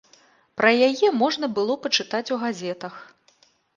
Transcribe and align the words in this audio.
Пра 0.61 0.69
яе 0.87 1.07
можна 1.21 1.49
было 1.59 1.75
пачытаць 1.83 2.25
у 2.37 2.41
газетах. 2.45 2.93